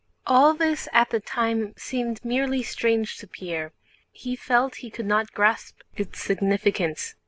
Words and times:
All 0.25 0.55
this 0.55 0.89
at 0.93 1.11
the 1.11 1.19
time 1.19 1.75
seemed 1.77 2.25
merely 2.25 2.63
strange 2.63 3.17
to 3.19 3.27
Pierre: 3.27 3.71
he 4.11 4.35
felt 4.35 4.77
he 4.77 4.89
could 4.89 5.05
not 5.05 5.31
grasp 5.31 5.81
its 5.95 6.19
significance. 6.19 7.13